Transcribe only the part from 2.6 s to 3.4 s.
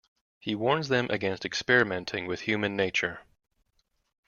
nature.